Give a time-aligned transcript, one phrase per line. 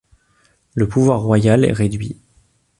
[0.73, 2.17] Le pouvoir royal est réduit.